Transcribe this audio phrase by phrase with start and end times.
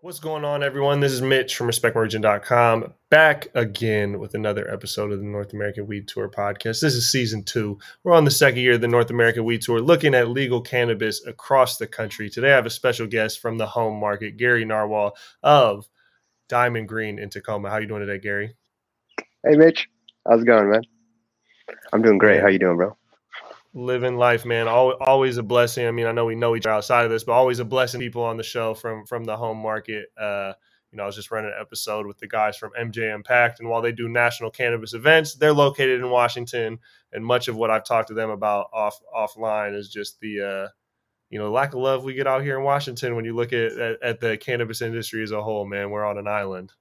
[0.00, 1.00] What's going on, everyone?
[1.00, 6.06] This is Mitch from RespectMerchant.com back again with another episode of the North American Weed
[6.06, 6.80] Tour podcast.
[6.80, 7.80] This is season two.
[8.04, 11.26] We're on the second year of the North American Weed Tour looking at legal cannabis
[11.26, 12.30] across the country.
[12.30, 15.88] Today, I have a special guest from the home market, Gary Narwal of
[16.48, 17.68] Diamond Green in Tacoma.
[17.68, 18.54] How you doing today, Gary?
[19.44, 19.88] Hey, Mitch.
[20.28, 20.82] How's it going, man?
[21.92, 22.40] I'm doing great.
[22.40, 22.96] How you doing, bro?
[23.74, 24.68] Living life, man.
[24.68, 25.86] Always a blessing.
[25.86, 28.00] I mean, I know we know each other outside of this, but always a blessing.
[28.00, 30.06] People on the show from from the home market.
[30.18, 30.52] Uh,
[30.90, 33.68] you know, I was just running an episode with the guys from MJ Impact, and
[33.68, 36.78] while they do national cannabis events, they're located in Washington.
[37.12, 40.68] And much of what I've talked to them about off offline is just the uh,
[41.30, 43.72] you know lack of love we get out here in Washington when you look at,
[43.72, 45.66] at, at the cannabis industry as a whole.
[45.66, 46.72] Man, we're on an island.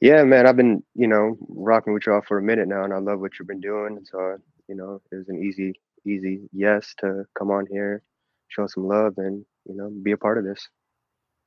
[0.00, 2.98] Yeah, man, I've been you know rocking with y'all for a minute now, and I
[2.98, 3.98] love what you've been doing.
[4.04, 5.72] So you know, it was an easy,
[6.06, 8.02] easy yes to come on here,
[8.48, 10.68] show some love, and you know, be a part of this.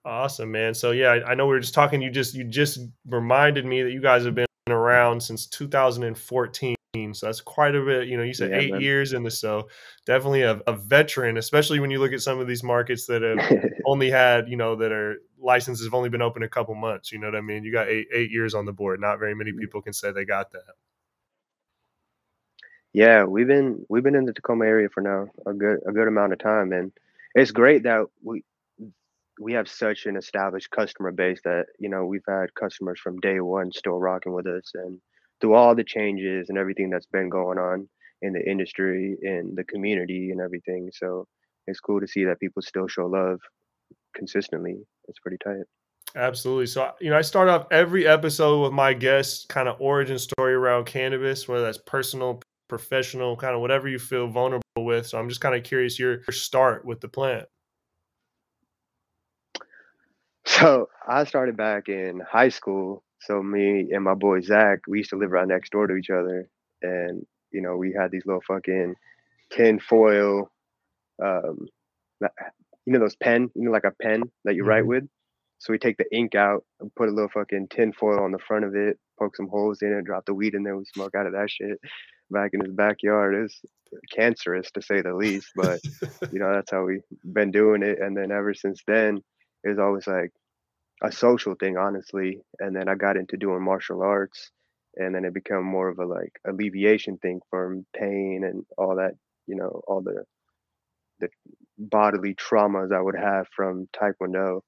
[0.03, 0.73] Awesome, man.
[0.73, 2.02] So yeah, I, I know we were just talking.
[2.02, 6.76] You just you just reminded me that you guys have been around since 2014
[7.13, 8.81] so that's quite a bit you know you said yeah, eight man.
[8.81, 9.70] years in the so
[10.05, 13.62] definitely a, a, veteran especially when you look at some of these markets that have
[13.85, 17.18] only had you know that are licenses have only been open a couple months you
[17.18, 19.53] know what i mean you got eight eight years on the board not very many
[19.53, 20.76] people can say they got that
[22.93, 26.07] yeah, we've been we've been in the Tacoma area for now a good a good
[26.07, 26.91] amount of time, and
[27.35, 28.43] it's great that we
[29.39, 33.39] we have such an established customer base that you know we've had customers from day
[33.39, 34.99] one still rocking with us, and
[35.39, 37.87] through all the changes and everything that's been going on
[38.21, 40.89] in the industry, in the community, and everything.
[40.93, 41.27] So
[41.67, 43.39] it's cool to see that people still show love
[44.15, 44.77] consistently.
[45.07, 45.65] It's pretty tight.
[46.15, 46.65] Absolutely.
[46.67, 50.53] So, you know, I start off every episode with my guests kind of origin story
[50.53, 52.41] around cannabis, whether that's personal,
[52.72, 55.05] professional, kind of whatever you feel vulnerable with.
[55.05, 57.46] So I'm just kind of curious your, your start with the plant.
[60.46, 63.04] So I started back in high school.
[63.20, 66.09] So me and my boy Zach, we used to live right next door to each
[66.09, 66.47] other,
[66.81, 68.96] and you know we had these little fucking
[69.52, 70.50] tin foil,
[71.22, 71.68] um,
[72.86, 74.70] you know those pen, you know like a pen that you mm-hmm.
[74.70, 75.04] write with.
[75.60, 78.40] So we take the ink out and put a little fucking tin foil on the
[78.40, 80.78] front of it, poke some holes in it, drop the weed in there.
[80.78, 81.78] We smoke out of that shit
[82.31, 83.62] back in his backyard is
[84.12, 85.52] cancerous to say the least.
[85.56, 85.80] But
[86.31, 88.00] you know, that's how we've been doing it.
[88.00, 89.22] And then ever since then,
[89.64, 90.31] it was always like
[91.03, 92.40] a social thing, honestly.
[92.59, 94.52] And then I got into doing martial arts,
[94.96, 99.13] and then it became more of a like alleviation thing from pain and all that.
[99.48, 100.24] You know, all the
[101.19, 101.30] the
[101.78, 104.62] bodily traumas I would have from Taekwondo.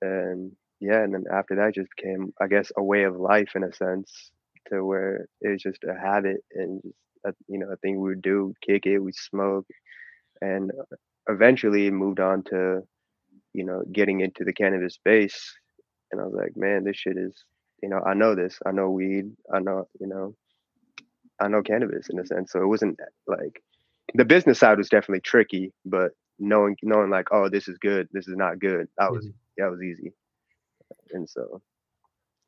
[0.00, 3.64] And yeah, and then after that just became, I guess, a way of life in
[3.64, 4.30] a sense
[4.70, 8.10] to where it was just a habit and just a, you know a thing we
[8.10, 9.66] would do, kick it, we smoke,
[10.40, 10.96] and uh,
[11.28, 12.82] eventually moved on to
[13.54, 15.54] you know getting into the cannabis space.
[16.10, 17.34] And I was like, man, this shit is
[17.82, 20.34] you know I know this, I know weed, I know you know
[21.40, 22.52] I know cannabis in a sense.
[22.52, 23.62] So it wasn't like
[24.14, 28.28] the business side was definitely tricky, but knowing knowing like oh this is good, this
[28.28, 29.62] is not good, that was mm-hmm.
[29.62, 30.12] that was easy.
[31.12, 31.62] And so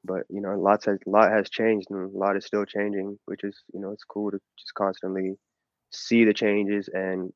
[0.04, 3.44] but you know, lots has lot has changed and a lot is still changing, which
[3.44, 5.34] is you know it's cool to just constantly
[5.90, 7.32] see the changes and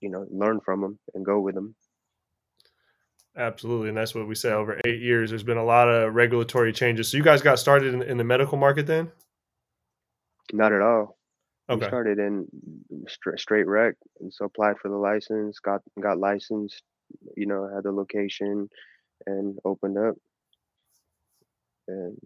[0.00, 1.74] you know learn from them and go with them.
[3.36, 4.52] Absolutely, and that's what we say.
[4.52, 7.08] Over eight years, there's been a lot of regulatory changes.
[7.08, 9.10] So you guys got started in, in the medical market then?
[10.52, 11.16] Not at all.
[11.70, 11.86] Okay.
[11.86, 12.46] We started in
[13.08, 16.82] straight, straight rec, and so applied for the license, got got licensed.
[17.36, 18.68] You know, had the location,
[19.26, 20.16] and opened up
[21.88, 22.16] and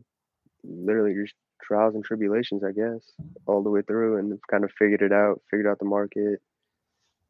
[0.64, 3.12] literally just trials and tribulations, I guess,
[3.46, 6.40] all the way through, and kind of figured it out, figured out the market,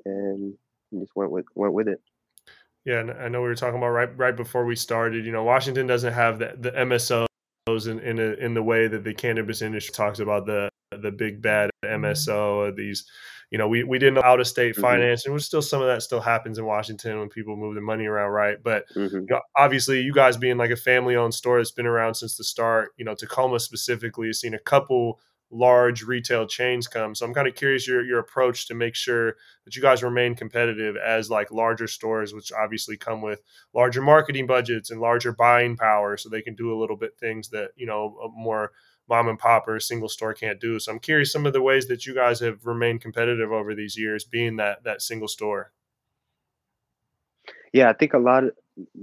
[0.04, 0.54] and
[0.98, 2.00] just went with went with it.
[2.84, 5.24] Yeah, and I know we were talking about right right before we started.
[5.24, 7.26] You know, Washington doesn't have the, the MSOs
[7.88, 10.70] in in, a, in the way that the cannabis industry talks about the
[11.02, 13.06] the big bad MSO, these
[13.50, 14.82] you know, we, we didn't know out of state mm-hmm.
[14.82, 18.06] finance, and still some of that still happens in Washington when people move their money
[18.06, 18.56] around, right?
[18.62, 19.16] But mm-hmm.
[19.16, 22.36] you know, obviously, you guys being like a family owned store that's been around since
[22.36, 25.20] the start, you know, Tacoma specifically has seen a couple
[25.52, 27.14] large retail chains come.
[27.14, 30.34] So I'm kind of curious your your approach to make sure that you guys remain
[30.34, 33.42] competitive as like larger stores, which obviously come with
[33.72, 37.50] larger marketing budgets and larger buying power, so they can do a little bit things
[37.50, 38.72] that you know more
[39.08, 40.78] mom and pop or a single store can't do.
[40.78, 43.96] So I'm curious some of the ways that you guys have remained competitive over these
[43.96, 45.72] years, being that that single store.
[47.72, 48.52] Yeah, I think a lot of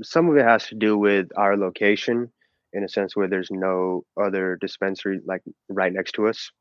[0.04, 2.32] some of it has to do with our location
[2.74, 6.52] in a sense where there's no other dispensary like right next to us.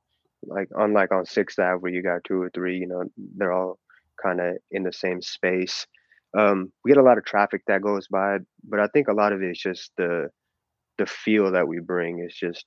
[0.45, 3.05] Like unlike on Sixth Ave where you got two or three, you know,
[3.37, 3.79] they're all
[4.23, 5.87] kind of in the same space.
[6.37, 9.33] Um, we get a lot of traffic that goes by, but I think a lot
[9.33, 10.29] of it is just the
[10.99, 12.19] the feel that we bring.
[12.19, 12.65] It's just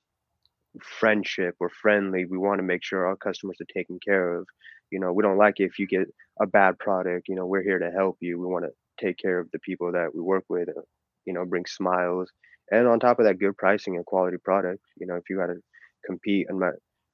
[0.82, 1.54] friendship.
[1.58, 2.24] We're friendly.
[2.24, 4.46] We want to make sure our customers are taken care of.
[4.90, 6.08] You know, we don't like if you get
[6.40, 7.28] a bad product.
[7.28, 8.38] You know, we're here to help you.
[8.38, 10.68] We want to take care of the people that we work with.
[10.68, 10.82] Uh,
[11.24, 12.30] you know, bring smiles,
[12.70, 14.82] and on top of that, good pricing and quality product.
[14.98, 15.60] You know, if you got to
[16.04, 16.62] compete, and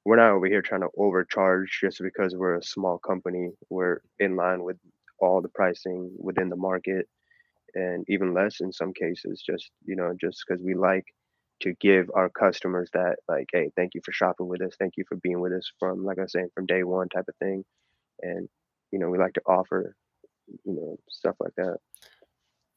[0.05, 3.49] we're not over here trying to overcharge just because we're a small company.
[3.69, 4.77] We're in line with
[5.19, 7.07] all the pricing within the market,
[7.75, 9.41] and even less in some cases.
[9.45, 11.05] Just you know, just because we like
[11.63, 14.73] to give our customers that like hey thank you for shopping with us.
[14.77, 17.25] Thank you for being with us from like i was saying from day one type
[17.27, 17.63] of thing.
[18.21, 18.47] And
[18.91, 19.95] you know we like to offer
[20.47, 21.77] you know stuff like that.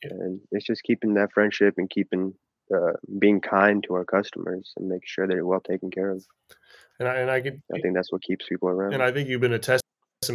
[0.03, 2.35] And it's just keeping that friendship and keeping
[2.75, 6.25] uh, being kind to our customers and making sure they're well taken care of.
[6.99, 8.95] And i and i can i think that's what keeps people around.
[8.95, 9.83] And i think you've been a testament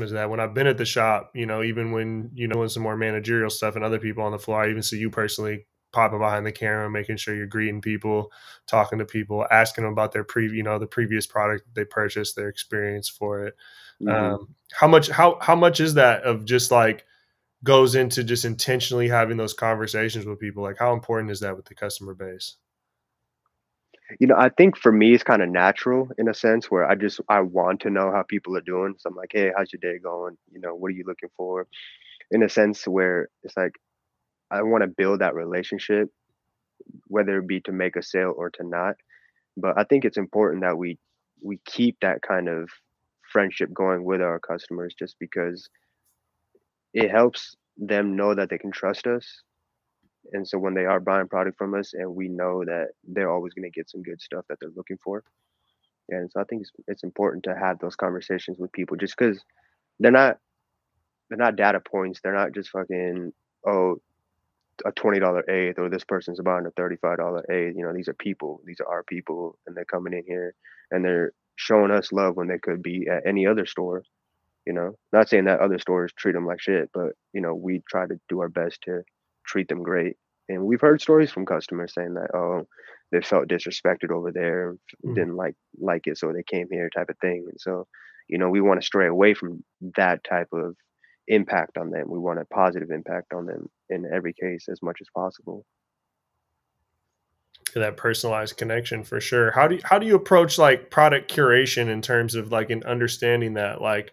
[0.09, 0.30] to that.
[0.30, 2.95] When i've been at the shop you know even when you know doing some more
[2.95, 6.46] managerial stuff and other people on the floor i even see you personally popping behind
[6.46, 8.32] the camera, making sure you're greeting people,
[8.68, 12.36] talking to people, asking them about their pre, you know, the previous product they purchased,
[12.36, 13.56] their experience for it.
[14.02, 14.34] Mm-hmm.
[14.34, 17.06] Um, how much, how, how much is that of just like
[17.64, 20.64] goes into just intentionally having those conversations with people?
[20.64, 22.56] Like how important is that with the customer base?
[24.20, 26.96] You know, I think for me, it's kind of natural in a sense where I
[26.96, 28.96] just, I want to know how people are doing.
[28.98, 30.38] So I'm like, Hey, how's your day going?
[30.52, 31.68] You know, what are you looking for?
[32.30, 33.74] In a sense where it's like,
[34.51, 36.09] I want to build that relationship,
[37.07, 38.95] whether it be to make a sale or to not.
[39.57, 40.98] But I think it's important that we
[41.42, 42.69] we keep that kind of
[43.31, 45.69] friendship going with our customers just because
[46.94, 49.25] it helps them know that they can trust us.
[50.33, 53.53] And so when they are buying product from us and we know that they're always
[53.53, 55.24] going to get some good stuff that they're looking for.
[56.09, 59.42] And so I think it's, it's important to have those conversations with people just because
[60.00, 60.38] they're not
[61.30, 62.19] they're not data points.
[62.21, 63.31] They're not just fucking,
[63.65, 64.01] oh,
[64.86, 67.75] a twenty dollar eighth or this person's buying a thirty five dollar eighth.
[67.75, 68.62] You know, these are people.
[68.66, 70.54] These are our people, and they're coming in here
[70.92, 74.04] and they're showing us love when they could be at any other store.
[74.66, 77.81] You know, not saying that other stores treat them like shit, but you know, we
[77.89, 79.01] try to do our best to
[79.45, 80.18] treat them great.
[80.50, 82.68] And we've heard stories from customers saying that, oh,
[83.12, 85.13] they felt disrespected over there, mm-hmm.
[85.16, 87.45] didn't like like it, so they came here, type of thing.
[87.50, 87.88] And so,
[88.27, 89.63] you know, we want to stray away from
[89.98, 90.75] that type of
[91.31, 92.10] impact on them.
[92.10, 95.66] We want a positive impact on them in every case as much as possible.
[97.74, 99.51] That personalized connection for sure.
[99.51, 102.83] How do you, how do you approach like product curation in terms of like in
[102.83, 104.12] understanding that like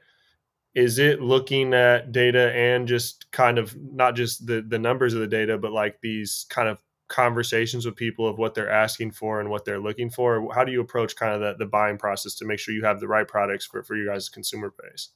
[0.75, 5.21] is it looking at data and just kind of not just the the numbers of
[5.21, 6.79] the data but like these kind of
[7.09, 10.71] conversations with people of what they're asking for and what they're looking for how do
[10.71, 13.27] you approach kind of the, the buying process to make sure you have the right
[13.27, 15.09] products for, for you guys consumer base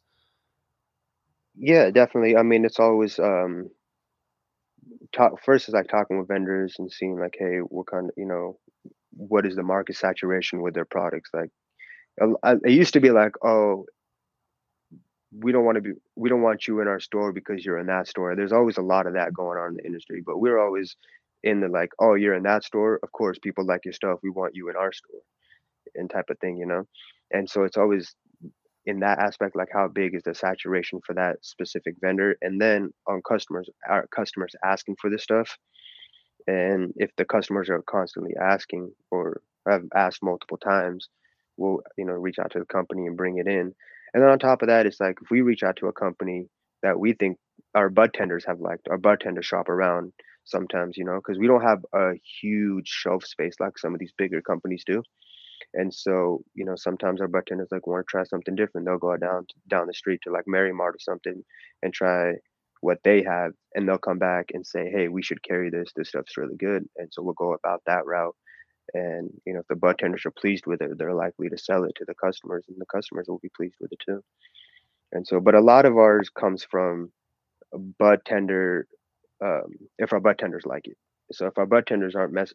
[1.54, 2.36] yeah, definitely.
[2.36, 3.70] I mean, it's always um
[5.12, 8.26] talk first is like talking with vendors and seeing like, hey, what kind of, you
[8.26, 8.58] know,
[9.16, 11.30] what is the market saturation with their products?
[11.34, 11.50] Like,
[12.64, 13.86] it used to be like, oh,
[15.38, 17.86] we don't want to be, we don't want you in our store because you're in
[17.86, 18.36] that store.
[18.36, 20.96] There's always a lot of that going on in the industry, but we're always
[21.42, 23.00] in the like, oh, you're in that store.
[23.02, 24.18] Of course, people like your stuff.
[24.22, 25.20] We want you in our store,
[25.94, 26.84] and type of thing, you know.
[27.32, 28.14] And so it's always
[28.86, 32.92] in that aspect like how big is the saturation for that specific vendor and then
[33.06, 35.56] on customers our customers asking for this stuff
[36.46, 41.08] and if the customers are constantly asking or have asked multiple times
[41.56, 43.74] we'll you know reach out to the company and bring it in.
[44.14, 46.48] And then on top of that it's like if we reach out to a company
[46.82, 47.38] that we think
[47.74, 50.12] our bud tenders have liked our bud shop around
[50.44, 54.12] sometimes you know because we don't have a huge shelf space like some of these
[54.18, 55.02] bigger companies do
[55.74, 58.86] and so, you know, sometimes our bud tenders like want to try something different.
[58.86, 61.42] They'll go down down the street to like Mary Mart or something
[61.82, 62.34] and try
[62.80, 65.92] what they have, and they'll come back and say, "Hey, we should carry this.
[65.96, 68.36] This stuff's really good." And so we'll go about that route.
[68.94, 71.84] And you know, if the bud tenders are pleased with it, they're likely to sell
[71.84, 74.22] it to the customers, and the customers will be pleased with it too.
[75.12, 77.12] And so, but a lot of ours comes from
[77.74, 78.86] a bud tender.
[79.44, 80.96] Um, if our bud tenders like it,
[81.32, 82.52] so if our bud tenders aren't mess,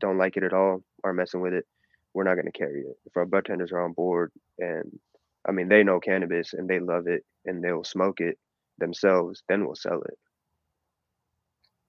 [0.00, 1.66] don't like it at all, aren't messing with it,
[2.14, 2.96] we're not going to carry it.
[3.06, 4.98] If our bud tenders are on board and
[5.46, 8.38] I mean they know cannabis and they love it and they'll smoke it
[8.78, 10.18] themselves, then we'll sell it.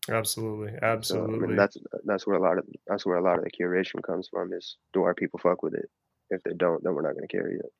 [0.10, 1.40] Absolutely, absolutely.
[1.40, 3.52] So, I mean, that's that's where a lot of that's where a lot of the
[3.52, 4.52] curation comes from.
[4.52, 5.90] Is do our people fuck with it?
[6.30, 7.74] If they don't, then we're not going to carry it.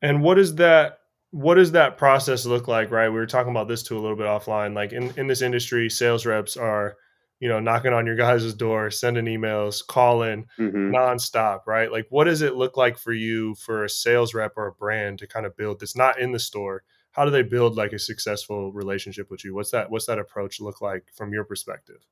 [0.00, 1.00] And what is that?
[1.30, 2.90] What does that process look like?
[2.90, 4.74] Right, we were talking about this too a little bit offline.
[4.74, 6.96] Like in in this industry, sales reps are
[7.42, 10.94] you know, knocking on your guys' door, sending emails, calling mm-hmm.
[10.94, 11.90] nonstop, right?
[11.90, 15.18] Like, what does it look like for you for a sales rep or a brand
[15.18, 17.98] to kind of build this, not in the store, how do they build like a
[17.98, 19.56] successful relationship with you?
[19.56, 22.06] What's that what's that approach look like from your perspective?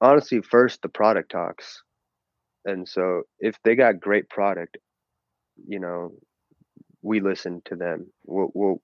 [0.00, 1.82] Honestly, first the product talks.
[2.64, 4.78] And so if they got great product,
[5.68, 6.12] you know,
[7.02, 8.10] we listen to them.
[8.24, 8.82] We'll we'll,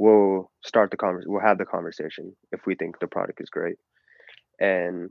[0.00, 1.30] we'll start the conversation.
[1.30, 3.76] We'll have the conversation if we think the product is great.
[4.58, 5.10] And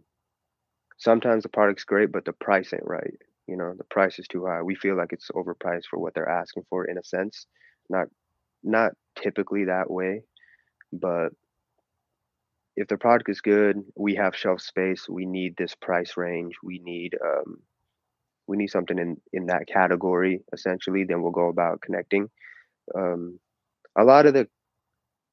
[0.97, 3.13] sometimes the product's great, but the price ain't right.
[3.45, 4.63] You know, the price is too high.
[4.63, 7.45] We feel like it's overpriced for what they're asking for in a sense.
[7.87, 8.07] Not
[8.63, 10.23] not typically that way,
[10.91, 11.29] but
[12.75, 16.79] if the product is good, we have shelf space, we need this price range, we
[16.79, 17.61] need um,
[18.47, 22.27] we need something in in that category essentially, then we'll go about connecting.
[22.95, 23.39] Um,
[23.95, 24.47] a lot of the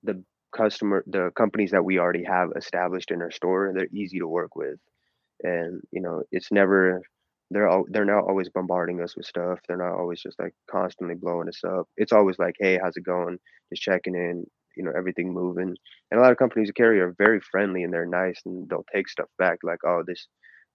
[0.06, 0.24] the
[0.56, 4.56] customer the companies that we already have established in our store, they're easy to work
[4.56, 4.78] with,
[5.42, 7.02] and you know it's never
[7.50, 9.60] they're all, they're not always bombarding us with stuff.
[9.68, 11.88] They're not always just like constantly blowing us up.
[11.96, 13.38] It's always like, hey, how's it going?
[13.72, 14.44] Just checking in.
[14.76, 15.74] You know, everything moving.
[16.10, 18.84] And a lot of companies we carry are very friendly and they're nice and they'll
[18.94, 20.26] take stuff back like, oh, this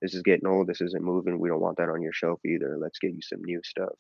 [0.02, 0.68] this is getting old.
[0.68, 1.40] This isn't moving.
[1.40, 2.78] We don't want that on your shelf either.
[2.82, 3.94] Let's get you some new stuff.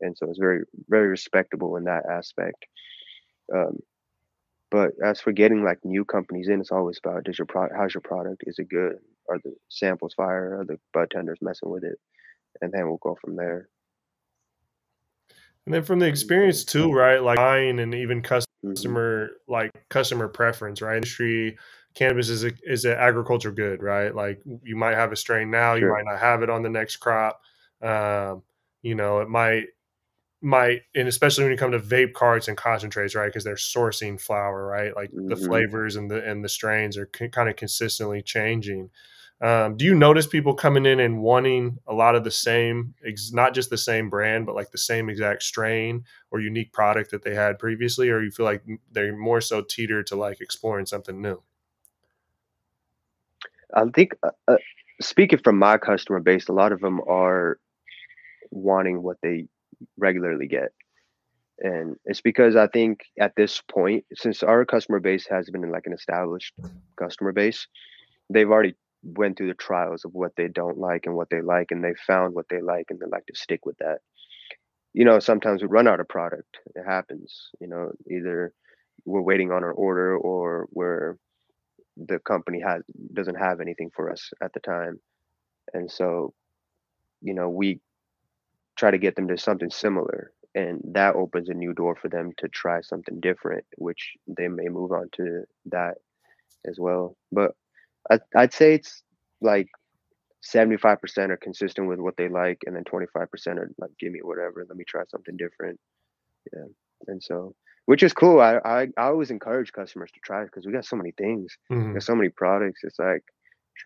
[0.00, 2.64] And so it's very very respectable in that aspect.
[3.54, 3.78] Um,
[4.72, 7.92] but as for getting like new companies in, it's always about does your product how's
[7.92, 8.42] your product?
[8.46, 8.96] Is it good?
[9.28, 10.60] Are the samples fire?
[10.60, 12.00] Are the bud tenders messing with it?
[12.62, 13.68] And then we'll go from there.
[15.66, 17.22] And then from the experience too, right?
[17.22, 18.22] Like buying and even
[18.64, 18.74] Mm-hmm.
[18.74, 20.96] customer like customer preference, right?
[20.96, 21.58] Industry
[21.94, 24.14] cannabis is a is an agriculture good, right?
[24.14, 26.96] Like you might have a strain now, you might not have it on the next
[26.96, 27.42] crop.
[27.82, 28.42] Um,
[28.82, 29.66] you know, it might
[30.42, 33.26] might and especially when you come to vape carts and concentrates, right?
[33.26, 34.94] Because they're sourcing flower, right?
[34.94, 35.36] Like the Mhm.
[35.36, 38.90] flavors and the and the strains are kind of consistently changing.
[39.40, 43.32] Um, do you notice people coming in and wanting a lot of the same, ex-
[43.32, 47.22] not just the same brand, but like the same exact strain or unique product that
[47.24, 51.20] they had previously, or you feel like they're more so teeter to like exploring something
[51.20, 51.42] new?
[53.74, 54.56] I think uh, uh,
[55.00, 57.58] speaking from my customer base, a lot of them are
[58.50, 59.46] wanting what they
[59.98, 60.72] regularly get.
[61.58, 65.86] And it's because I think at this point, since our customer base has been like
[65.86, 66.54] an established
[66.96, 67.66] customer base,
[68.30, 68.74] they've already
[69.04, 71.94] went through the trials of what they don't like and what they like, and they
[72.06, 73.98] found what they like, and they like to stick with that.
[74.92, 76.58] You know, sometimes we run out of product.
[76.74, 77.50] It happens.
[77.60, 78.52] You know, either
[79.04, 81.16] we're waiting on an order or we're
[81.96, 84.98] the company has doesn't have anything for us at the time,
[85.74, 86.32] and so
[87.20, 87.80] you know we
[88.76, 92.32] try to get them to something similar and that opens a new door for them
[92.38, 95.94] to try something different which they may move on to that
[96.66, 97.16] as well.
[97.30, 97.52] But
[98.10, 99.02] I, i'd say it's
[99.40, 99.68] like
[100.42, 104.64] 75% are consistent with what they like and then 25% are like give me whatever
[104.68, 105.78] let me try something different.
[106.52, 106.64] Yeah
[107.08, 107.54] and so
[107.86, 110.84] which is cool i i, I always encourage customers to try it because we got
[110.84, 111.92] so many things Mhm.
[111.92, 113.24] there's so many products it's like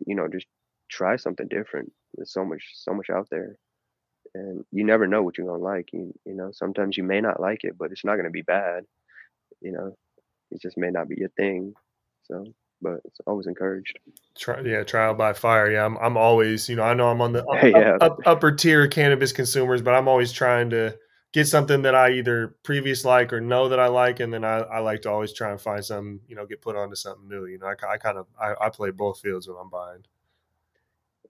[0.06, 0.46] you know just
[0.90, 3.56] try something different there's so much so much out there
[4.34, 5.92] and you never know what you're gonna like.
[5.92, 8.84] You you know, sometimes you may not like it, but it's not gonna be bad.
[9.60, 9.96] You know,
[10.50, 11.74] it just may not be your thing.
[12.24, 12.44] So,
[12.82, 13.98] but it's always encouraged.
[14.36, 15.70] Try, yeah, trial by fire.
[15.70, 17.96] Yeah, I'm, I'm always, you know, I know I'm on the up, Yeah.
[18.00, 20.98] up, up, upper tier cannabis consumers, but I'm always trying to
[21.32, 24.58] get something that I either previous like or know that I like, and then I,
[24.58, 27.46] I like to always try and find something, you know, get put onto something new.
[27.46, 30.04] You know, I, I kind of I, I play both fields when I'm buying.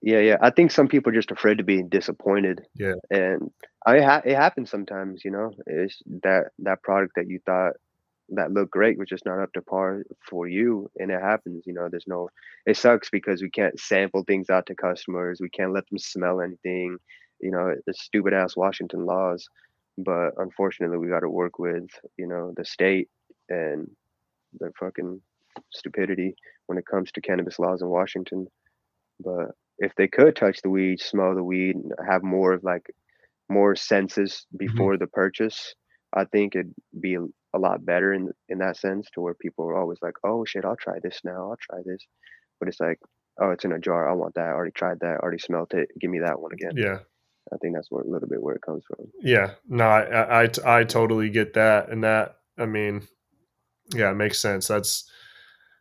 [0.01, 0.37] Yeah, yeah.
[0.41, 2.61] I think some people are just afraid to be disappointed.
[2.75, 2.93] Yeah.
[3.09, 3.51] And
[3.85, 5.51] oh, I ha- it happens sometimes, you know.
[5.65, 7.73] It's that that product that you thought
[8.29, 11.73] that looked great was just not up to par for you and it happens, you
[11.73, 11.87] know.
[11.89, 12.29] There's no
[12.65, 15.39] it sucks because we can't sample things out to customers.
[15.41, 16.97] We can't let them smell anything.
[17.39, 19.47] You know, the stupid ass Washington laws.
[19.97, 23.09] But unfortunately, we got to work with, you know, the state
[23.49, 23.89] and
[24.59, 25.21] the fucking
[25.73, 26.35] stupidity
[26.67, 28.47] when it comes to cannabis laws in Washington.
[29.19, 32.87] But if they could touch the weed, smell the weed, and have more of like
[33.49, 34.65] more senses mm-hmm.
[34.65, 35.73] before the purchase,
[36.13, 37.25] I think it'd be a,
[37.57, 40.75] lot better in in that sense to where people are always like, "Oh shit, I'll
[40.75, 41.49] try this now.
[41.49, 42.05] I'll try this,"
[42.59, 42.99] but it's like,
[43.41, 44.07] "Oh, it's in a jar.
[44.07, 44.45] I want that.
[44.45, 45.15] I already tried that.
[45.15, 45.89] I already smelt it.
[45.99, 46.99] Give me that one again." Yeah,
[47.51, 49.07] I think that's where a little bit where it comes from.
[49.21, 49.53] yeah.
[49.67, 53.07] No, I, I, I totally get that, and that I mean,
[53.95, 54.67] yeah, it makes sense.
[54.67, 55.09] That's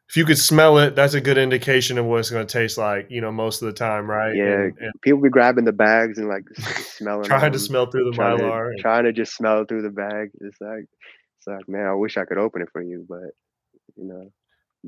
[0.08, 2.78] if you could smell it, that's a good indication of what it's going to taste
[2.78, 3.10] like.
[3.10, 4.34] You know, most of the time, right?
[4.34, 8.10] Yeah, and, and People be grabbing the bags and like smelling trying to smell through
[8.10, 8.70] the trying to, mylar.
[8.70, 10.30] and- trying to just smell through the bag.
[10.40, 10.84] It's like,
[11.38, 13.30] it's like, man, I wish I could open it for you, but
[13.96, 14.30] you know,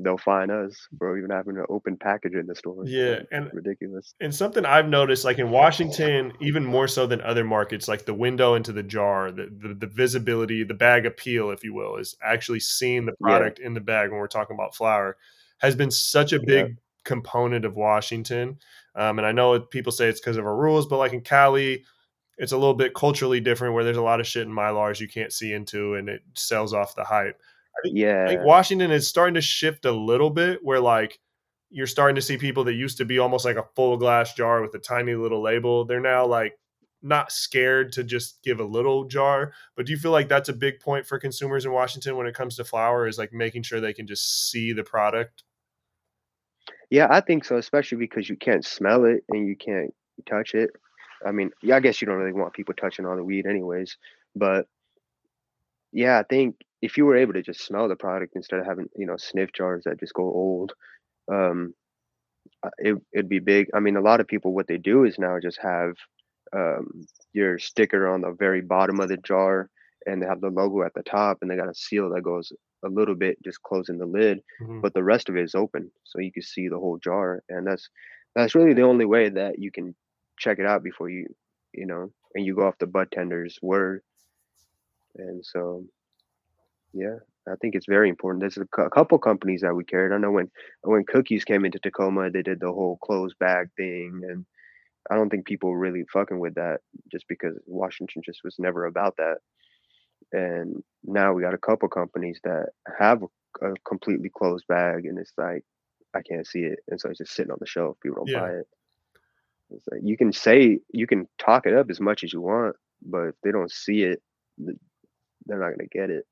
[0.03, 2.85] they'll fine us for even having an open package in the store.
[2.85, 4.15] Yeah, and ridiculous.
[4.21, 8.13] and something I've noticed, like in Washington, even more so than other markets, like the
[8.13, 12.15] window into the jar, the the, the visibility, the bag appeal, if you will, is
[12.23, 15.17] actually seeing the Yeah, product in the bag when we're talking about flower,
[15.59, 18.57] has been such a yeah, big component of Washington.
[18.95, 21.83] Um, and I know people say it's because of our rules, but like in Cali,
[22.37, 25.07] it's a little bit culturally different where there's a lot of shit in Mylars you
[25.07, 27.39] can't see into and it sells off the hype.
[27.83, 31.19] Think I think yeah, Washington is starting to shift a little bit where like
[31.69, 34.61] you're starting to see people that used to be almost like a full glass jar
[34.61, 35.85] with a tiny little label.
[35.85, 36.57] They're now like
[37.01, 39.53] not scared to just give a little jar.
[39.75, 42.35] But do you feel like that's a big point for consumers in Washington when it
[42.35, 45.43] comes to flower is like making sure they can just see the product?
[46.89, 47.07] yeah.
[47.09, 49.93] I think so, especially because you can't smell it and you can't
[50.27, 50.71] touch it.
[51.25, 53.97] I mean, yeah, I guess you don't really want people touching all the weed, anyways.
[54.35, 54.67] But
[55.91, 58.89] yeah, I think if you were able to just smell the product instead of having
[58.95, 60.73] you know sniff jars that just go old,
[61.31, 61.73] um,
[62.63, 63.67] uh, it it'd be big.
[63.73, 65.93] I mean, a lot of people what they do is now just have
[66.55, 69.69] um, your sticker on the very bottom of the jar,
[70.05, 72.51] and they have the logo at the top, and they got a seal that goes
[72.85, 74.81] a little bit just closing the lid, Mhm.
[74.81, 77.67] but the rest of it is open, so you can see the whole jar, and
[77.67, 77.89] that's
[78.35, 79.95] that's really the only way that you can
[80.39, 81.27] check it out before you
[81.73, 84.01] you know, and you go off the bud tender's word,
[85.15, 85.85] and so
[86.93, 87.17] yeah,
[87.47, 88.41] I think it's very important.
[88.41, 90.13] There's a, a couple companies that we carried.
[90.13, 90.49] I know when
[90.83, 94.45] when cookies came into Tacoma, they did the whole closed bag thing, and
[95.09, 96.81] I don't think people were really fucking with that
[97.11, 99.37] just because Washington just was never about that.
[100.31, 102.69] And now we got a couple companies that
[102.99, 105.63] have a, a completely closed bag, and it's like
[106.15, 107.97] I can't see it, and so it's just sitting on the shelf.
[108.01, 108.39] People don't Yeah.
[108.41, 108.67] buy it.
[109.71, 112.75] It's like you can say you can talk it up as much as you want,
[113.01, 114.21] but if they don't see it,
[114.57, 116.25] they're not gonna get it.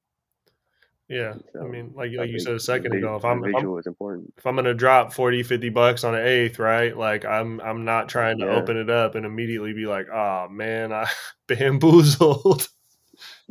[1.09, 1.35] Yeah.
[1.59, 4.33] I mean, like like you said a second ago, if I'm if I'm is important.
[4.37, 6.95] if I'm gonna drop 40, 50 bucks on an eighth, right?
[6.95, 10.47] Like I'm I'm not trying to Yeah, open it up and immediately be like, oh
[10.49, 11.07] man, I
[11.47, 12.67] bamboozled.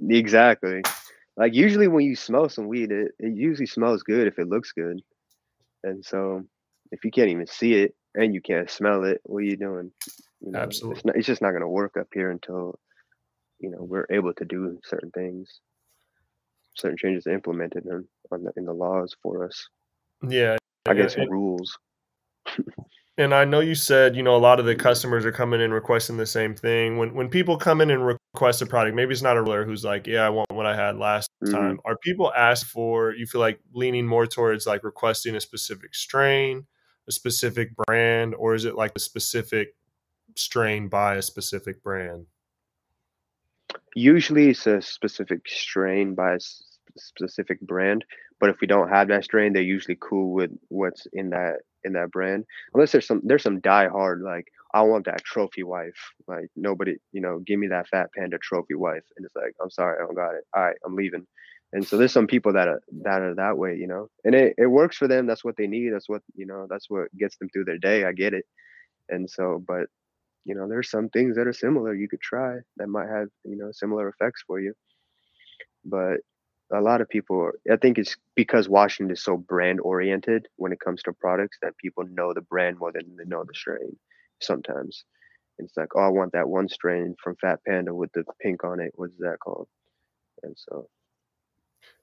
[0.08, 0.82] exactly.
[1.36, 4.72] Like usually when you smell some weed, it, it usually smells good if it looks
[4.72, 5.00] good.
[5.84, 6.44] And so
[6.92, 9.92] if you can't even see it and you can't smell it, what are you doing?
[10.40, 10.96] You know, Absolutely.
[10.96, 12.78] it's not, it's just not gonna work up here until
[13.58, 15.60] you know we're able to do certain things,
[16.76, 19.68] certain changes implemented in on the, in the laws for us.
[20.28, 20.56] Yeah.
[20.86, 21.76] I and rules.
[23.18, 25.72] and I know you said, you know, a lot of the customers are coming in
[25.72, 26.96] requesting the same thing.
[26.96, 29.84] When when people come in and request a product, maybe it's not a ruler who's
[29.84, 31.80] like, yeah, I want what I had last hmm time.
[31.84, 36.66] Are people asked for, you feel like leaning more towards like requesting a specific strain,
[37.08, 39.74] a specific brand, or is it like a specific
[40.36, 42.26] strain by a specific brand?
[43.96, 46.38] Usually it's a specific strain by a
[46.98, 48.04] specific brand,
[48.38, 51.94] but if we don't have that strain, they're usually cool with what's in that in
[51.94, 52.44] that brand.
[52.74, 56.12] Unless there's some there's some die hard like I want that trophy wife.
[56.28, 59.04] Like nobody, you know, give me that fat panda trophy wife.
[59.16, 60.44] And it's like, I'm sorry, I don't got it.
[60.54, 61.26] All right, I'm leaving.
[61.72, 64.08] And so there's some people that are that are that way, you know.
[64.24, 65.26] And it, it works for them.
[65.26, 65.92] That's what they need.
[65.94, 68.04] That's what, you know, that's what gets them through their day.
[68.04, 68.44] I get it.
[69.08, 69.86] And so, but
[70.46, 73.56] you know, there's some things that are similar you could try that might have, you
[73.56, 74.74] know, similar effects for you.
[75.84, 76.18] But
[76.72, 80.78] a lot of people, I think it's because Washington is so brand oriented when it
[80.78, 83.96] comes to products that people know the brand more than they know the strain
[84.40, 85.04] sometimes.
[85.58, 88.78] It's like, oh, I want that one strain from Fat Panda with the pink on
[88.78, 88.92] it.
[88.94, 89.66] What's that called?
[90.44, 90.88] And so,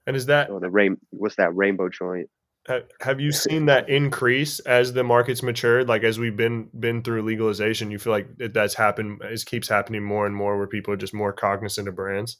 [0.06, 2.28] And is that or the rain, what's that rainbow joint?
[2.66, 5.88] Ha- have you seen that increase as the market's matured?
[5.88, 9.20] Like as we've been been through legalization, you feel like that that's happened.
[9.22, 12.38] It keeps happening more and more where people are just more cognizant of brands.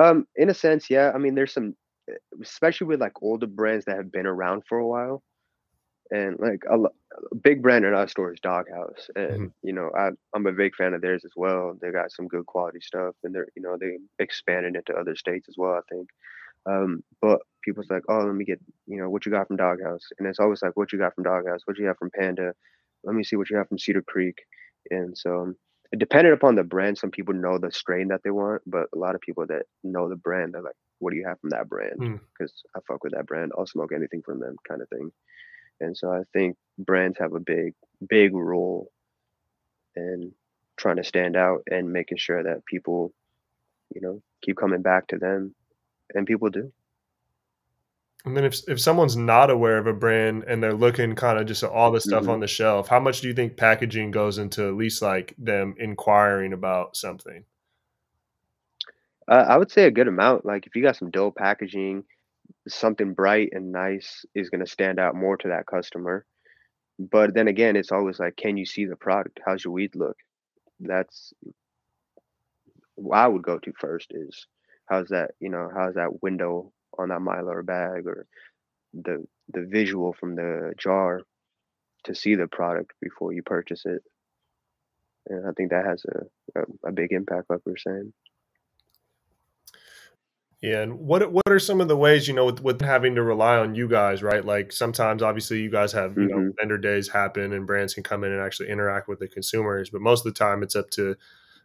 [0.00, 1.10] Um, in a sense, yeah.
[1.14, 1.74] I mean, there's some,
[2.40, 5.22] especially with like older brands that have been around for a while,
[6.12, 9.52] and like a, a big brand in our store is Doghouse, and Mhm.
[9.62, 11.76] you know, I I'm a big fan of theirs as well.
[11.80, 15.48] They got some good quality stuff, and they're you know they expanded into other states
[15.48, 15.74] as well.
[15.74, 16.08] I think.
[16.66, 20.06] Um, but people's like, oh, let me get you know what you got from Doghouse,
[20.18, 22.52] and it's always like, what you got from Doghouse, what you got from Panda,
[23.04, 24.36] let me see what you have from Cedar Creek,
[24.90, 25.54] and so.
[25.98, 29.16] Depending upon the brand, some people know the strain that they want, but a lot
[29.16, 31.98] of people that know the brand, they're like, "What do you have from that brand?"
[31.98, 32.20] Mm.
[32.32, 33.50] Because I fuck with that brand.
[33.58, 35.10] I'll smoke anything from them, kind of thing.
[35.80, 37.74] And so I think brands have a big,
[38.08, 38.92] big role
[39.96, 40.32] in
[40.76, 43.12] trying to stand out and making sure that people,
[43.92, 45.56] you know, keep coming back to them,
[46.14, 46.72] and people do.
[48.24, 51.46] And then if if someone's not aware of a brand and they're looking kind of
[51.46, 54.10] just at all the stuff hmm on the shelf, how much do you think packaging
[54.10, 57.44] goes into at least like them inquiring about something?
[59.28, 60.44] Uh, I would say a good amount.
[60.44, 62.04] Like if you got some dope packaging,
[62.68, 66.26] something bright and nice is going to stand out more to that customer.
[66.98, 69.40] But then again, it's always like, can you see the product?
[69.46, 70.16] How's your weed look?
[70.80, 71.32] That's
[72.96, 74.46] what I would go to first is
[74.90, 78.26] how's that, you know, how's that window on that mylar bag or
[78.92, 81.22] the the visual from the jar
[82.04, 84.02] to see the product before you purchase it.
[85.28, 88.12] And I think that has a, a, a big impact, like we are saying.
[90.60, 93.22] Yeah, and what what are some of the ways you know with, with having to
[93.22, 94.44] rely on you guys, right?
[94.44, 96.46] Like sometimes, obviously, you guys have you mm-hmm.
[96.46, 99.88] know vendor days happen, and brands can come in and actually interact with the consumers.
[99.88, 101.16] But most of the time, it's up to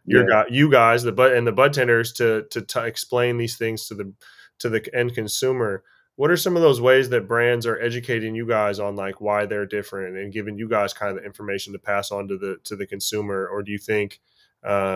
[0.06, 0.44] your yeah.
[0.44, 3.86] guy, you guys, the but and the bud tenders to to t- explain these things
[3.88, 4.12] to the
[4.60, 5.82] to the end consumer.
[6.14, 9.44] What are some of those ways that brands are educating you guys on like why
[9.44, 12.56] they're different and giving you guys kind of the information to pass on to the
[12.64, 13.48] to the consumer?
[13.48, 14.20] Or do you think
[14.62, 14.94] uh,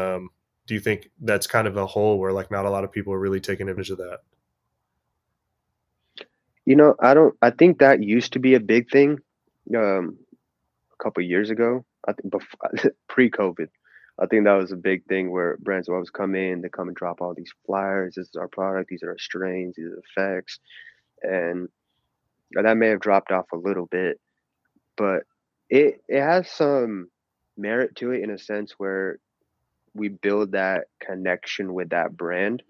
[0.00, 0.30] um,
[0.66, 3.12] do you think that's kind of a hole where like not a lot of people
[3.12, 4.20] are really taking advantage of that?
[6.66, 7.34] You know, I don't.
[7.42, 9.18] I think that used to be a big thing
[9.76, 10.18] um,
[10.92, 11.84] a couple years ago.
[12.06, 13.68] I think before, pre-COVID,
[14.22, 16.88] I think that was a big thing where brands will always come in, they come
[16.88, 18.14] and drop all these flyers.
[18.16, 18.90] This is our product.
[18.90, 19.76] These are our strains.
[19.76, 20.58] These are effects,
[21.22, 21.68] and
[22.52, 24.20] that may have dropped off a little bit,
[24.96, 25.22] but
[25.70, 27.08] it it has some
[27.56, 29.18] merit to it in a sense where
[29.94, 32.62] we build that connection with that brand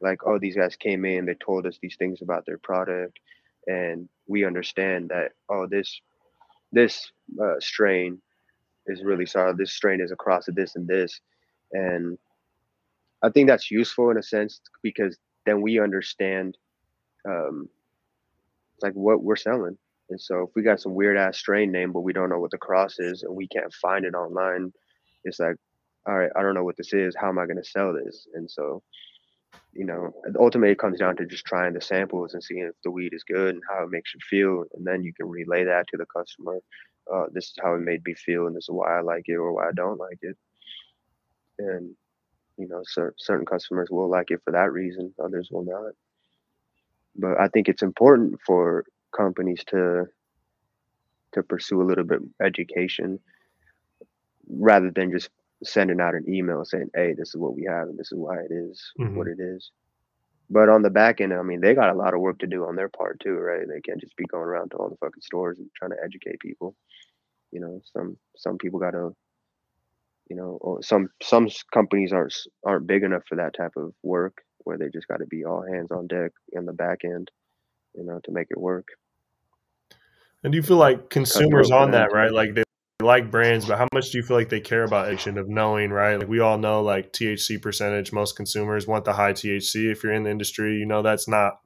[0.00, 3.18] like oh these guys came in they told us these things about their product
[3.66, 6.00] and we understand that oh this
[6.72, 7.10] this
[7.42, 8.20] uh, strain
[8.88, 11.20] is really solid this strain is across this and this
[11.72, 12.18] and
[13.22, 16.56] i think that's useful in a sense because then we understand
[17.28, 17.68] um
[18.82, 19.76] like what we're selling
[20.10, 22.50] and so if we got some weird ass strain name but we don't know what
[22.50, 24.72] the cross is and we can't find it online
[25.24, 25.56] it's like
[26.08, 27.14] all right, I don't know what this is.
[27.14, 28.26] How am I going to sell this?
[28.34, 28.82] And so,
[29.74, 32.90] you know, ultimately it comes down to just trying the samples and seeing if the
[32.90, 34.64] weed is good and how it makes you feel.
[34.74, 36.60] And then you can relay that to the customer.
[37.12, 39.34] Uh, this is how it made me feel, and this is why I like it
[39.34, 40.36] or why I don't like it.
[41.58, 41.94] And,
[42.56, 45.92] you know, cer- certain customers will like it for that reason, others will not.
[47.16, 48.84] But I think it's important for
[49.16, 50.06] companies to
[51.32, 53.18] to pursue a little bit education
[54.48, 55.28] rather than just
[55.62, 58.38] sending out an email saying, "Hey, this is what we have, and this is why
[58.38, 59.16] it is mm-hmm.
[59.16, 59.70] what it is."
[60.50, 62.64] But on the back end, I mean, they got a lot of work to do
[62.64, 63.66] on their part too, right?
[63.68, 66.40] They can't just be going around to all the fucking stores and trying to educate
[66.40, 66.74] people.
[67.52, 69.14] You know, some some people got to,
[70.30, 72.34] you know, or some some companies aren't
[72.64, 75.62] aren't big enough for that type of work where they just got to be all
[75.62, 77.30] hands on deck in the back end,
[77.94, 78.88] you know, to make it work.
[80.42, 82.32] And do you feel like consumers on that, right?
[82.32, 82.62] Like they
[83.02, 85.90] like brands, but how much do you feel like they care about addiction of knowing,
[85.90, 86.18] right?
[86.18, 89.90] Like we all know like THC percentage, most consumers want the high THC.
[89.90, 91.60] If you're in the industry, you know that's not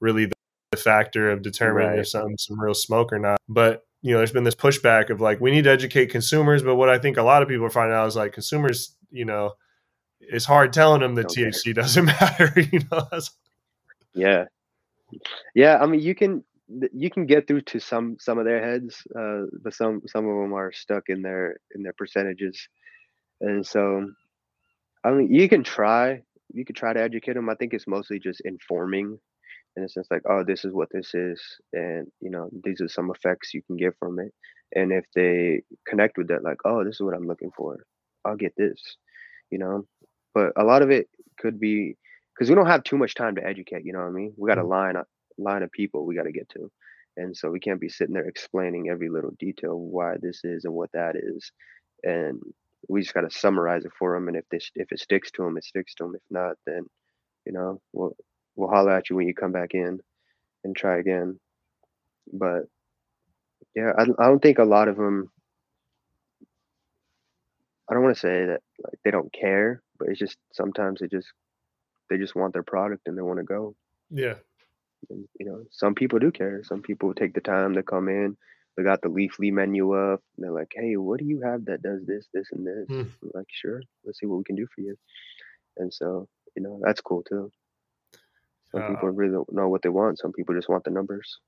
[0.00, 0.34] really the,
[0.70, 1.98] the factor of determining right.
[1.98, 3.38] if something's some real smoke or not.
[3.48, 6.76] But you know, there's been this pushback of like we need to educate consumers, but
[6.76, 9.52] what I think a lot of people are finding out is like consumers, you know,
[10.20, 11.42] it's hard telling them that okay.
[11.42, 13.06] THC doesn't matter, you know.
[14.14, 14.44] yeah.
[15.54, 16.44] Yeah, I mean you can
[16.92, 20.36] you can get through to some some of their heads, uh, but some some of
[20.42, 22.68] them are stuck in their in their percentages,
[23.40, 24.10] and so
[25.04, 27.48] I mean you can try you could try to educate them.
[27.48, 29.18] I think it's mostly just informing,
[29.76, 31.40] in a sense like oh this is what this is,
[31.72, 34.32] and you know these are some effects you can get from it,
[34.74, 37.78] and if they connect with that like oh this is what I'm looking for,
[38.26, 38.96] I'll get this,
[39.50, 39.86] you know,
[40.34, 41.96] but a lot of it could be
[42.34, 43.84] because we don't have too much time to educate.
[43.84, 44.34] You know what I mean?
[44.36, 44.68] We got a mm.
[44.68, 44.96] line
[45.38, 46.70] line of people we got to get to.
[47.16, 50.74] And so we can't be sitting there explaining every little detail why this is and
[50.74, 51.50] what that is.
[52.04, 52.40] And
[52.88, 54.28] we just got to summarize it for them.
[54.28, 56.14] And if this, if it sticks to them, it sticks to them.
[56.14, 56.84] If not, then,
[57.44, 58.14] you know, we'll,
[58.54, 59.98] we'll holler at you when you come back in
[60.62, 61.40] and try again.
[62.32, 62.62] But
[63.74, 65.30] yeah, I, I don't think a lot of them,
[67.90, 71.08] I don't want to say that like they don't care, but it's just sometimes they
[71.08, 71.28] just,
[72.10, 73.74] they just want their product and they want to go.
[74.10, 74.34] Yeah.
[75.10, 76.62] And, you know, some people do care.
[76.64, 78.36] Some people take the time to come in.
[78.76, 80.22] They got the Leafly menu up.
[80.36, 83.10] And they're like, "Hey, what do you have that does this, this, and this?" Mm.
[83.34, 84.96] like, "Sure, let's see what we can do for you."
[85.76, 87.50] And so, you know, that's cool too.
[88.70, 90.18] Some uh, people really don't know what they want.
[90.18, 91.38] Some people just want the numbers.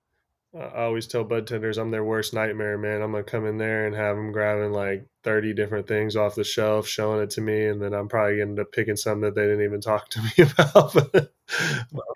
[0.52, 3.02] I always tell bud tenders I'm their worst nightmare, man.
[3.02, 6.42] I'm gonna come in there and have them grabbing like 30 different things off the
[6.42, 9.36] shelf, showing it to me, and then I'm probably gonna end up picking some that
[9.36, 11.30] they didn't even talk to me about.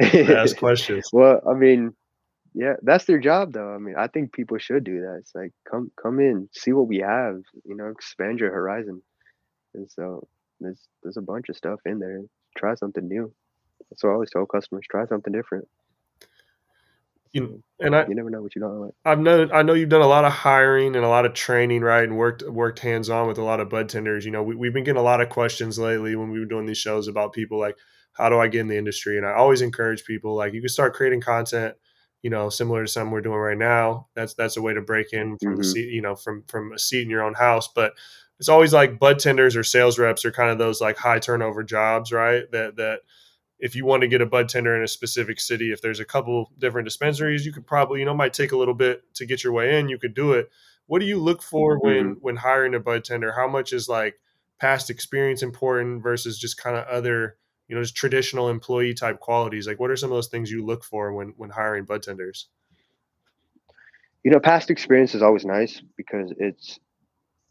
[0.01, 1.09] Ask questions.
[1.12, 1.94] well, I mean,
[2.55, 3.75] yeah, that's their job, though.
[3.75, 5.16] I mean, I think people should do that.
[5.20, 9.03] It's like come come in, see what we have, you know, expand your horizon.
[9.75, 10.29] And so
[10.61, 12.20] there's there's a bunch of stuff in there.
[12.57, 13.33] Try something new.
[13.90, 15.66] That's what I always tell customers: try something different.
[17.35, 18.94] You, and I, you never know what you don't like.
[19.05, 21.83] I've known, I know you've done a lot of hiring and a lot of training,
[21.83, 22.05] right?
[22.05, 24.25] And worked worked hands on with a lot of bud tenders.
[24.25, 26.64] You know, we, we've been getting a lot of questions lately when we were doing
[26.64, 27.77] these shows about people like,
[28.14, 29.16] how do I get in the industry?
[29.18, 31.77] And I always encourage people like you can start creating content,
[32.22, 34.09] you know, similar to something we're doing right now.
[34.14, 35.61] That's that's a way to break in from Mhm.
[35.61, 37.68] a seat, you know, from from a seat in your own house.
[37.68, 37.94] But
[38.38, 41.62] it's always like bud tenders or sales reps are kind of those like high turnover
[41.62, 42.50] jobs, right?
[42.53, 43.00] That that
[43.59, 46.05] if you want to get a bud tender in a specific city, if there's a
[46.05, 49.44] couple different dispensaries, you could probably, you know, might take a little bit to get
[49.44, 49.88] your way in.
[49.88, 50.50] You could do it.
[50.87, 53.33] What do you look for when when hiring a bud tender?
[53.33, 54.16] How much is like
[54.61, 57.37] past experience important versus just kind of other,
[57.68, 59.66] you know, just traditional employee type qualities?
[59.66, 62.48] Like, what are some of those things you look for when when hiring bud tenders?
[64.22, 66.79] You know, past experience is always nice because it's,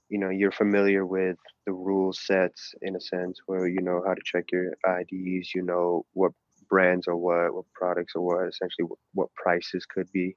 [0.09, 4.13] you know, you're familiar with the rule sets in a sense where you know how
[4.13, 6.31] to check your IDs, you know what
[6.69, 10.35] brands are what, what products are what, essentially what, what prices could be.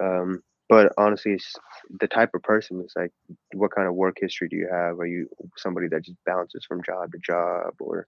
[0.00, 1.54] Um, but honestly, it's
[2.00, 3.12] the type of person is like,
[3.52, 4.98] what kind of work history do you have?
[4.98, 8.06] Are you somebody that just bounces from job to job, or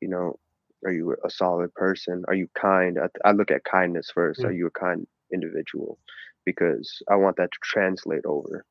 [0.00, 0.38] you know,
[0.84, 2.24] are you a solid person?
[2.28, 2.98] Are you kind?
[2.98, 4.44] I, I look at kindness first.
[4.44, 4.56] Are Mm.
[4.56, 5.98] you a kind individual?
[6.46, 8.64] Because I want that to translate over.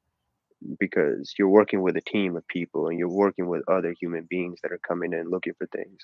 [0.80, 4.60] Because you're working with a team of people and you're working with other human beings
[4.62, 6.00] that are coming in looking for things.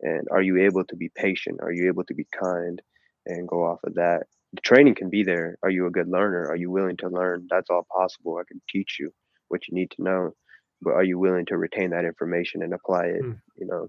[0.00, 1.60] And are you able to be patient?
[1.62, 2.80] Are you able to be kind
[3.26, 4.22] and go off of that?
[4.54, 5.58] The training can be there.
[5.62, 6.48] Are you a good learner?
[6.48, 7.46] Are you willing to learn?
[7.50, 8.38] That's all possible.
[8.38, 9.12] I can teach you
[9.48, 10.34] what you need to know.
[10.80, 13.22] But are you willing to retain that information and apply it?
[13.22, 13.38] Mm.
[13.58, 13.88] You know,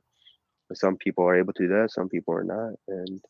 [0.77, 2.73] some people are able to do that, some people are not.
[2.87, 3.21] And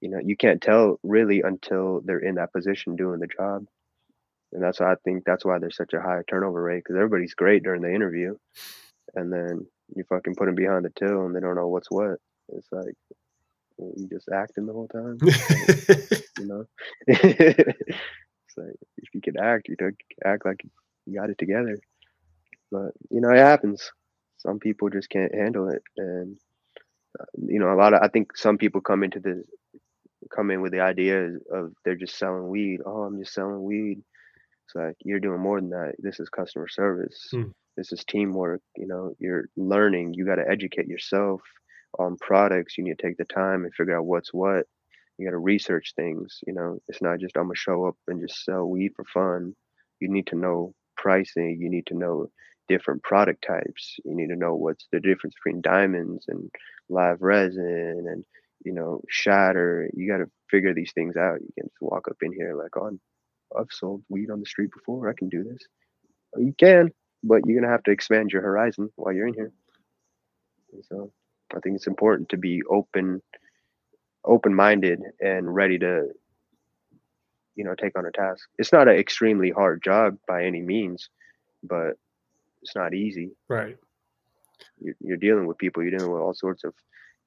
[0.00, 3.64] you know, you can't tell really until they're in that position doing the job.
[4.52, 7.34] And that's why I think that's why there's such a high turnover rate because everybody's
[7.34, 8.36] great during the interview,
[9.14, 12.18] and then you fucking put them behind the till and they don't know what's what.
[12.50, 12.94] It's like
[13.78, 15.18] you just acting the whole time,
[16.38, 16.64] you know.
[17.06, 20.62] it's like if you can act, you don't act like
[21.06, 21.76] you got it together.
[22.70, 23.90] But you know, it happens.
[24.38, 26.38] Some people just can't handle it, and
[27.36, 29.42] you know, a lot of I think some people come into the
[30.34, 32.80] come in with the idea of they're just selling weed.
[32.84, 34.02] Oh, I'm just selling weed.
[34.66, 35.94] It's like you're doing more than that.
[35.98, 37.28] This is customer service.
[37.30, 37.50] Hmm.
[37.76, 38.60] This is teamwork.
[38.76, 40.14] You know, you're learning.
[40.14, 41.40] You got to educate yourself
[41.98, 42.76] on products.
[42.76, 44.66] You need to take the time and figure out what's what.
[45.16, 46.40] You got to research things.
[46.46, 49.54] You know, it's not just I'm gonna show up and just sell weed for fun.
[50.00, 51.58] You need to know pricing.
[51.60, 52.30] You need to know
[52.68, 53.96] different product types.
[54.04, 56.50] You need to know what's the difference between diamonds and
[56.88, 58.24] live resin and
[58.64, 59.88] you know shatter.
[59.94, 61.40] You got to figure these things out.
[61.40, 62.98] You can just walk up in here like, oh,
[63.58, 65.08] I've sold weed on the street before.
[65.08, 65.62] I can do this.
[66.36, 66.90] Oh, you can,
[67.22, 69.52] but you're gonna have to expand your horizon while you're in here.
[70.72, 71.12] And so
[71.54, 73.22] I think it's important to be open,
[74.24, 76.08] open-minded, and ready to,
[77.54, 78.48] you know, take on a task.
[78.58, 81.08] It's not an extremely hard job by any means,
[81.62, 81.92] but
[82.62, 83.30] it's not easy.
[83.48, 83.76] right.
[84.80, 85.82] You're, you're dealing with people.
[85.82, 86.74] You're dealing with all sorts of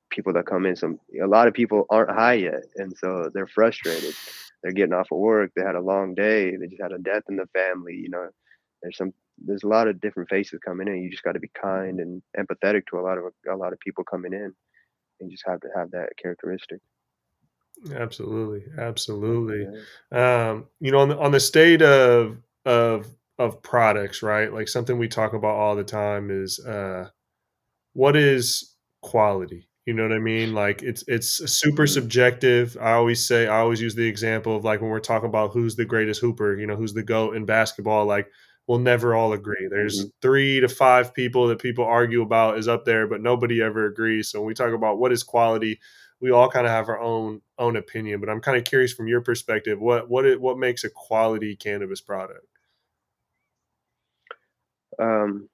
[0.09, 0.75] people that come in.
[0.75, 4.13] Some a lot of people aren't high yet, and so they're frustrated.
[4.61, 5.51] They're getting off of work.
[5.55, 6.55] They had a long day.
[6.55, 7.95] They just had a death in the family.
[7.95, 8.29] You know,
[8.81, 9.13] there's some
[9.43, 11.01] there's a lot of different faces coming in.
[11.01, 13.79] You just got to be kind and empathetic to a lot of a lot of
[13.79, 14.53] people coming in,
[15.19, 16.79] and just have to have that characteristic.
[17.95, 18.63] Absolutely.
[18.77, 19.67] Absolutely.
[20.11, 20.49] Yeah.
[20.51, 23.07] um, you know, on the, on the state of of
[23.39, 24.53] of products, right?
[24.53, 27.09] Like something we talk about all the time is uh,
[27.93, 29.67] what is quality.
[29.85, 30.53] You know what I mean?
[30.53, 31.87] Like it's it's super Mhm.
[31.87, 32.77] subjective.
[32.79, 35.75] I always say I always use the example of like when we're talking about who's
[35.75, 36.55] the greatest hooper.
[36.57, 38.05] You know, who's the goat in basketball.
[38.05, 38.27] Like
[38.67, 39.67] we'll never all agree.
[39.69, 40.11] There's Mhm.
[40.21, 44.29] three to five people that people argue about is up there, but nobody ever agrees.
[44.29, 45.79] So when we talk about what is quality,
[46.21, 48.19] we all kind of have our own own opinion.
[48.19, 51.55] But I'm kind of curious from your perspective, what what it, what makes a quality
[51.55, 52.45] cannabis product?
[54.99, 55.49] Um,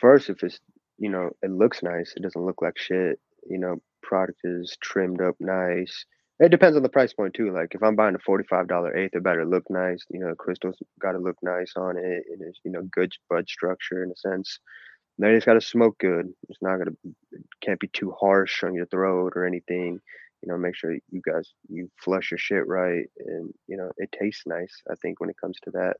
[0.00, 0.58] first, if it's
[0.98, 3.18] you know it looks nice, it doesn't look like shit.
[3.48, 6.04] You know, product is trimmed up nice.
[6.40, 7.52] It depends on the price point too.
[7.52, 10.04] Like if I'm buying a forty-five dollar eighth, it better look nice.
[10.10, 12.24] You know, the crystals got to look nice on it.
[12.26, 14.58] It is you know good bud structure in a sense.
[15.18, 16.26] Then it's got to smoke good.
[16.48, 16.96] It's not gonna
[17.32, 20.00] it can't be too harsh on your throat or anything.
[20.42, 24.10] You know, make sure you guys you flush your shit right, and you know it
[24.18, 24.82] tastes nice.
[24.90, 25.94] I think when it comes to that.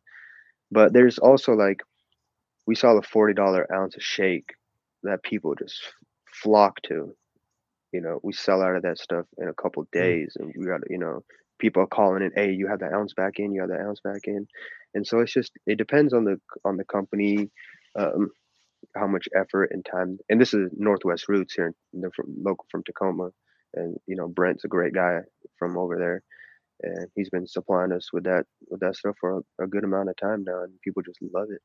[0.70, 1.80] But there's also like
[2.66, 4.54] we saw the forty dollar ounce of shake
[5.04, 5.80] that people just
[6.42, 7.14] flock to.
[7.92, 10.66] You know, we sell out of that stuff in a couple Mm, days, and we
[10.66, 11.22] got you know
[11.58, 14.00] people are calling in, hey, you have that ounce back in, you have that ounce
[14.00, 14.46] back in,
[14.94, 17.50] and so it's just it depends on the on the company,
[17.98, 18.30] um,
[18.96, 20.18] how much effort and time.
[20.28, 23.30] And this is Northwest Roots here, they're from local from Tacoma,
[23.74, 25.20] and you know Brent's a great guy
[25.58, 26.22] from over there,
[26.82, 30.10] and he's been supplying us with that with that stuff for a, a good amount
[30.10, 31.62] of time now, and people just love it.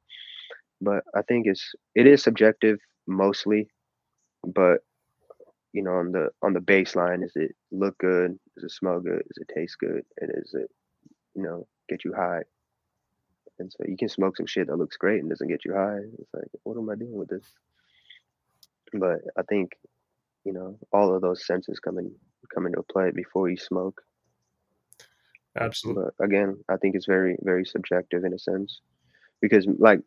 [0.82, 3.70] But I think it's it is subjective mostly,
[4.46, 4.84] but
[5.74, 8.40] you know on the on the baseline, is it look good?
[8.56, 9.24] Does it smell good?
[9.28, 10.04] Does it taste good?
[10.20, 10.70] And is it
[11.36, 12.44] you know get you high?
[13.60, 16.00] And so you can smoke some shit that looks great and doesn't get you high.
[16.18, 17.44] It's like, what am I doing with this?
[18.94, 19.74] But I think,
[20.46, 22.12] you know, all of those senses come in
[22.54, 24.02] come into play before you smoke.
[25.60, 26.06] Absolutely.
[26.18, 28.82] But again, I think it's very, very subjective in a sense.
[29.42, 30.00] Because like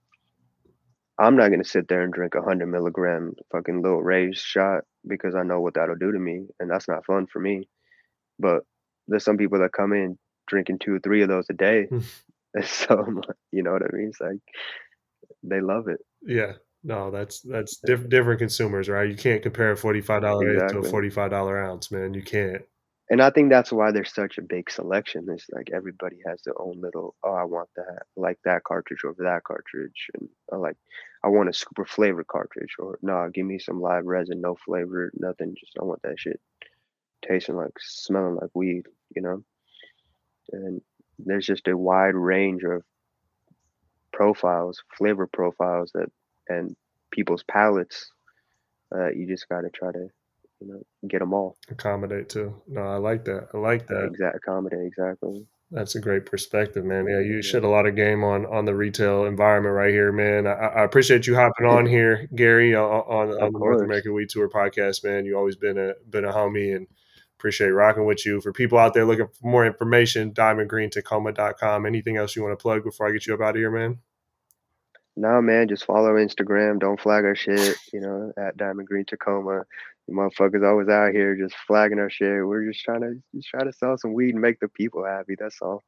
[1.18, 5.34] I'm not gonna sit there and drink a hundred milligram fucking little raised shot because
[5.34, 7.68] I know what that'll do to me, and that's not fun for me.
[8.38, 8.62] But
[9.08, 12.00] there's some people that come in drinking two or three of those a day, hmm.
[12.54, 13.20] and so
[13.50, 14.08] you know what I mean.
[14.08, 14.38] It's like
[15.42, 16.00] they love it.
[16.22, 16.52] Yeah,
[16.84, 19.08] no, that's that's diff- different consumers, right?
[19.08, 20.82] You can't compare a forty-five dollar exactly.
[20.82, 22.14] to a forty-five dollar ounce, man.
[22.14, 22.62] You can't.
[23.12, 25.26] And I think that's why there's such a big selection.
[25.28, 27.14] It's like everybody has their own little.
[27.22, 30.78] Oh, I want that, like that cartridge over that cartridge, and I like,
[31.22, 34.56] I want a super flavored cartridge, or no, nah, give me some live resin, no
[34.64, 35.54] flavor, nothing.
[35.60, 36.40] Just I want that shit
[37.28, 39.44] tasting like, smelling like weed, you know.
[40.52, 40.80] And
[41.18, 42.82] there's just a wide range of
[44.14, 46.10] profiles, flavor profiles that
[46.48, 46.74] and
[47.10, 48.10] people's palates.
[48.90, 50.08] Uh, you just got to try to,
[50.62, 51.56] you know, get them all.
[51.68, 52.54] Accommodate too.
[52.68, 53.48] No, I like that.
[53.54, 54.06] I like that.
[54.06, 55.46] Exact accommodate exactly.
[55.70, 57.06] That's a great perspective, man.
[57.08, 60.46] Yeah, you shed a lot of game on on the retail environment right here, man.
[60.46, 64.28] I, I appreciate you hopping on here, Gary, on, on, on the North American Weed
[64.28, 65.24] Tour podcast, man.
[65.24, 66.86] You always been a been a homie and
[67.38, 68.40] appreciate rocking with you.
[68.40, 71.86] For people out there looking for more information, diamondgreentacoma.com.
[71.86, 73.98] Anything else you want to plug before I get you up out of here, man?
[75.16, 76.80] No, man, just follow Instagram.
[76.80, 79.64] Don't flag our shit, you know, at Diamond Green Tacoma.
[80.08, 82.46] You motherfuckers always out here just flagging our shit.
[82.46, 85.36] We're just trying to just try to sell some weed and make the people happy.
[85.38, 85.84] That's all.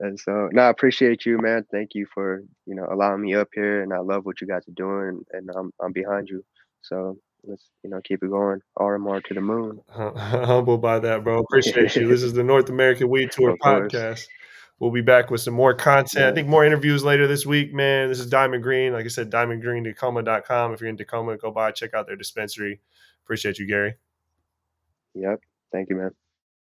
[0.00, 1.66] And so, no, I appreciate you, man.
[1.70, 4.62] Thank you for you know allowing me up here, and I love what you guys
[4.66, 6.42] are doing, and I'm I'm behind you.
[6.80, 8.60] So let's you know keep it going.
[8.78, 9.80] RMR to the moon.
[9.90, 11.40] Humbled by that, bro.
[11.40, 12.08] Appreciate you.
[12.08, 14.26] This is the North American Weed Tour podcast.
[14.78, 16.22] We'll be back with some more content.
[16.22, 16.30] Yeah.
[16.30, 18.08] I think more interviews later this week, man.
[18.08, 18.94] This is Diamond Green.
[18.94, 20.72] Like I said, diamondgreentacoma.com.
[20.72, 22.80] If you're in Tacoma, go by, check out their dispensary.
[23.30, 23.94] Appreciate you, Gary.
[25.14, 25.40] Yep.
[25.70, 26.10] Thank you, man.